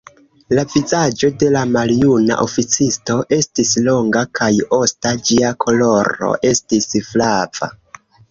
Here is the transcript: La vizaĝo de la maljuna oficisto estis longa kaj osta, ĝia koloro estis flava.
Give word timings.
La 0.57 0.61
vizaĝo 0.75 1.29
de 1.43 1.49
la 1.55 1.59
maljuna 1.73 2.37
oficisto 2.45 3.17
estis 3.37 3.73
longa 3.89 4.25
kaj 4.41 4.49
osta, 4.79 5.13
ĝia 5.29 5.53
koloro 5.65 6.31
estis 6.55 6.89
flava. 7.11 7.71